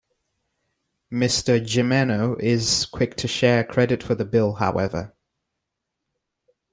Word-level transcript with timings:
Mr. 1.13 1.61
Jimeno 1.63 2.35
is 2.41 2.87
quick 2.87 3.15
to 3.17 3.27
share 3.27 3.63
credit 3.63 4.01
for 4.01 4.15
the 4.15 4.25
bill, 4.25 4.53
however. 4.53 5.13